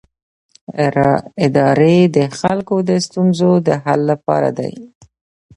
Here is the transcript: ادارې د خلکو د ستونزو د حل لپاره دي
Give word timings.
ادارې 1.45 1.97
د 2.15 2.17
خلکو 2.39 2.75
د 2.89 2.91
ستونزو 3.05 3.51
د 3.67 3.69
حل 3.83 4.01
لپاره 4.11 4.49
دي 4.59 4.71